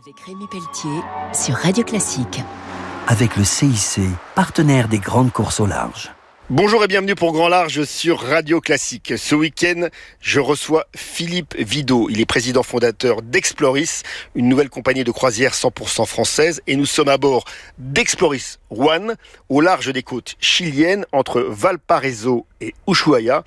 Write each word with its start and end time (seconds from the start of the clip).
Avec 0.00 0.20
Rémi 0.20 0.46
Pelletier 0.46 1.00
sur 1.32 1.56
Radio 1.56 1.82
Classique. 1.82 2.40
Avec 3.08 3.36
le 3.36 3.42
CIC, 3.42 4.00
partenaire 4.36 4.86
des 4.86 4.98
grandes 4.98 5.32
courses 5.32 5.58
au 5.58 5.66
large. 5.66 6.12
Bonjour 6.50 6.84
et 6.84 6.86
bienvenue 6.86 7.16
pour 7.16 7.32
Grand 7.32 7.48
Large 7.48 7.82
sur 7.82 8.20
Radio 8.20 8.60
Classique. 8.60 9.14
Ce 9.16 9.34
week-end, 9.34 9.88
je 10.20 10.38
reçois 10.38 10.86
Philippe 10.94 11.56
Vido. 11.56 12.08
Il 12.10 12.20
est 12.20 12.26
président 12.26 12.62
fondateur 12.62 13.22
d'Exploris, 13.22 14.02
une 14.36 14.48
nouvelle 14.48 14.70
compagnie 14.70 15.02
de 15.02 15.10
croisière 15.10 15.52
100% 15.52 16.06
française. 16.06 16.62
Et 16.68 16.76
nous 16.76 16.86
sommes 16.86 17.08
à 17.08 17.18
bord 17.18 17.44
d'Exploris 17.78 18.60
One, 18.70 19.16
au 19.48 19.60
large 19.60 19.92
des 19.92 20.04
côtes 20.04 20.36
chiliennes, 20.38 21.06
entre 21.10 21.40
Valparaiso 21.40 22.46
et 22.60 22.72
Ushuaia. 22.86 23.42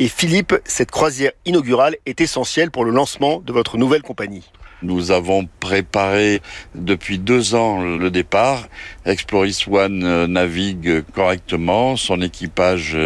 Et 0.00 0.08
Philippe, 0.08 0.54
cette 0.64 0.90
croisière 0.90 1.32
inaugurale 1.44 1.96
est 2.06 2.20
essentielle 2.20 2.72
pour 2.72 2.84
le 2.84 2.90
lancement 2.90 3.38
de 3.38 3.52
votre 3.52 3.76
nouvelle 3.78 4.02
compagnie. 4.02 4.50
Nous 4.82 5.10
avons 5.10 5.48
préparé 5.60 6.42
depuis 6.74 7.18
deux 7.18 7.54
ans 7.54 7.82
le 7.82 8.10
départ. 8.10 8.68
Exploris 9.04 9.64
One 9.70 10.04
euh, 10.04 10.26
navigue 10.26 11.02
correctement, 11.14 11.96
son 11.96 12.20
équipage 12.20 12.96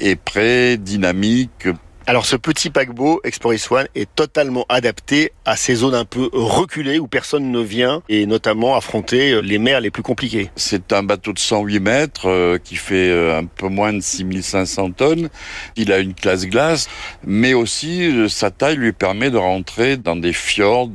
est 0.00 0.16
prêt, 0.16 0.76
dynamique, 0.76 1.68
alors 2.08 2.24
ce 2.24 2.36
petit 2.36 2.70
paquebot 2.70 3.20
Exploris 3.22 3.66
One 3.70 3.86
est 3.94 4.08
totalement 4.14 4.64
adapté 4.70 5.32
à 5.44 5.56
ces 5.56 5.74
zones 5.74 5.94
un 5.94 6.06
peu 6.06 6.30
reculées 6.32 6.98
où 6.98 7.06
personne 7.06 7.50
ne 7.50 7.60
vient 7.60 8.02
et 8.08 8.24
notamment 8.24 8.76
affronter 8.76 9.32
euh, 9.32 9.40
les 9.40 9.58
mers 9.58 9.82
les 9.82 9.90
plus 9.90 10.02
compliquées. 10.02 10.50
C'est 10.56 10.94
un 10.94 11.02
bateau 11.02 11.34
de 11.34 11.38
108 11.38 11.80
mètres 11.80 12.26
euh, 12.26 12.56
qui 12.56 12.76
fait 12.76 13.10
euh, 13.10 13.38
un 13.38 13.44
peu 13.44 13.68
moins 13.68 13.92
de 13.92 14.00
6500 14.00 14.92
tonnes. 14.92 15.28
Il 15.76 15.92
a 15.92 15.98
une 15.98 16.14
classe 16.14 16.46
glace, 16.46 16.88
mais 17.26 17.52
aussi 17.52 18.10
sa 18.30 18.50
taille 18.50 18.76
lui 18.76 18.92
permet 18.92 19.30
de 19.30 19.36
rentrer 19.36 19.98
dans 19.98 20.16
des 20.16 20.32
fjords 20.32 20.92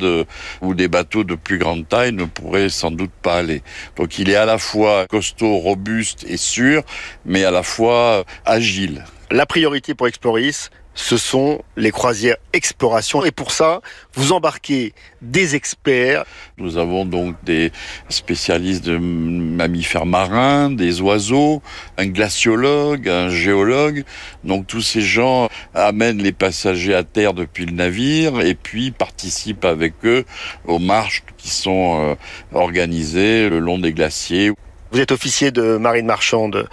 où 0.64 0.74
des 0.74 0.88
bateaux 0.88 1.24
de 1.24 1.36
plus 1.36 1.60
grande 1.60 1.88
taille 1.88 2.14
ne 2.14 2.26
pourraient 2.26 2.70
sans 2.70 2.90
doute 2.90 3.12
pas 3.22 3.36
aller. 3.36 3.62
Donc 3.98 4.18
il 4.18 4.32
est 4.32 4.36
à 4.36 4.46
la 4.46 4.58
fois 4.58 5.06
costaud, 5.08 5.58
robuste 5.58 6.26
et 6.28 6.38
sûr, 6.38 6.82
mais 7.24 7.44
à 7.44 7.52
la 7.52 7.62
fois 7.62 8.24
agile. 8.46 9.04
La 9.34 9.48
priorité 9.48 9.96
pour 9.96 10.08
Exploris, 10.08 10.70
ce 10.94 11.18
sont 11.18 11.64
les 11.76 11.90
croisières 11.90 12.36
exploration. 12.54 13.26
Et 13.26 13.32
pour 13.32 13.50
ça, 13.52 13.82
vous 14.14 14.32
embarquez 14.32 14.94
des 15.24 15.56
experts. 15.56 16.24
Nous 16.60 16.78
avons 16.78 17.04
donc 17.04 17.36
des 17.44 17.72
spécialistes 18.10 18.86
de 18.86 19.00
mammifères 19.00 20.06
marins, 20.06 20.70
des 20.70 21.02
oiseaux, 21.02 21.64
un 21.98 22.06
glaciologue, 22.06 23.10
un 23.10 23.30
géologue. 23.30 24.04
Donc 24.44 24.68
tous 24.68 24.82
ces 24.82 25.02
gens 25.02 25.50
amènent 25.74 26.22
les 26.22 26.32
passagers 26.32 26.94
à 26.94 27.04
terre 27.04 27.34
depuis 27.34 27.66
le 27.66 27.72
navire 27.72 28.40
et 28.40 28.54
puis 28.54 28.92
participent 28.92 29.66
avec 29.66 29.96
eux 30.04 30.26
aux 30.68 30.78
marches 30.78 31.24
qui 31.38 31.50
sont 31.50 32.12
euh, 32.12 32.16
organisées 32.54 33.50
le 33.50 33.58
long 33.58 33.80
des 33.80 33.94
glaciers. 33.94 34.52
Vous 34.94 35.00
êtes 35.00 35.12
officier 35.12 35.50
de 35.50 35.78
marine 35.78 36.06
marchande 36.06 36.70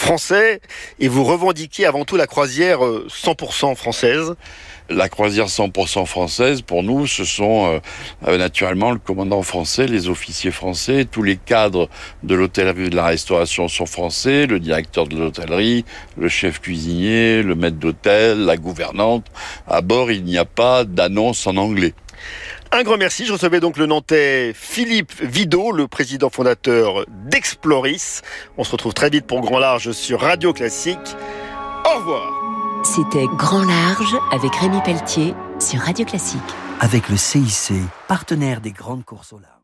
français 0.00 0.60
et 0.98 1.08
vous 1.08 1.24
revendiquez 1.24 1.86
avant 1.86 2.04
tout 2.04 2.16
la 2.16 2.26
croisière 2.26 2.80
100% 2.80 3.72
euh, 3.72 3.74
française. 3.74 4.34
La 4.88 5.08
croisière 5.08 5.46
100% 5.46 6.04
française, 6.06 6.62
pour 6.62 6.82
nous, 6.82 7.06
ce 7.06 7.24
sont 7.24 7.66
euh, 7.66 7.78
euh, 8.26 8.38
naturellement 8.38 8.90
le 8.90 8.98
commandant 8.98 9.42
français, 9.42 9.86
les 9.86 10.08
officiers 10.08 10.50
français, 10.50 11.04
tous 11.04 11.22
les 11.22 11.36
cadres 11.36 11.88
de 12.24 12.34
l'hôtellerie 12.34 12.90
de 12.90 12.96
la 12.96 13.04
restauration 13.04 13.68
sont 13.68 13.86
français, 13.86 14.46
le 14.46 14.58
directeur 14.58 15.06
de 15.06 15.16
l'hôtellerie, 15.16 15.84
le 16.16 16.28
chef 16.28 16.60
cuisinier, 16.60 17.44
le 17.44 17.54
maître 17.54 17.76
d'hôtel, 17.76 18.40
la 18.40 18.56
gouvernante. 18.56 19.26
À 19.68 19.80
bord, 19.80 20.10
il 20.10 20.24
n'y 20.24 20.38
a 20.38 20.44
pas 20.44 20.82
d'annonce 20.82 21.46
en 21.46 21.56
anglais. 21.56 21.94
Un 22.72 22.84
grand 22.84 22.96
merci. 22.96 23.26
Je 23.26 23.32
recevais 23.32 23.58
donc 23.58 23.76
le 23.76 23.86
Nantais 23.86 24.52
Philippe 24.54 25.12
Vido, 25.22 25.72
le 25.72 25.88
président 25.88 26.30
fondateur 26.30 27.04
d'Exploris. 27.08 28.22
On 28.58 28.64
se 28.64 28.70
retrouve 28.70 28.94
très 28.94 29.10
vite 29.10 29.26
pour 29.26 29.40
Grand 29.40 29.58
Large 29.58 29.90
sur 29.90 30.20
Radio 30.20 30.52
Classique. 30.52 31.16
Au 31.84 31.98
revoir. 31.98 32.32
C'était 32.84 33.26
Grand 33.36 33.64
Large 33.64 34.16
avec 34.30 34.54
Rémi 34.54 34.80
Pelletier 34.84 35.34
sur 35.58 35.80
Radio 35.80 36.04
Classique. 36.04 36.40
Avec 36.78 37.08
le 37.08 37.16
CIC, 37.16 37.72
partenaire 38.06 38.60
des 38.60 38.70
grandes 38.70 39.04
courses 39.04 39.32
au 39.32 39.38
large. 39.40 39.59